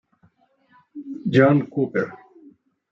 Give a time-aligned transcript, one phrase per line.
[1.33, 2.09] John Cooper